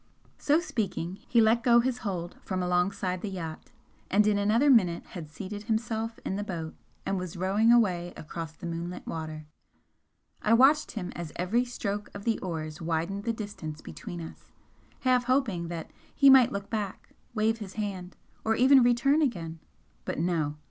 [0.39, 3.69] So speaking, he let go his hold from alongside the yacht,
[4.09, 6.73] and in another minute had seated himself in the boat
[7.05, 9.45] and was rowing away across the moonlit water.
[10.41, 14.47] I watched him as every stroke of the oars widened the distance between us,
[15.01, 19.59] half hoping that he might look back, wave his hand, or even return again
[20.03, 20.57] but no!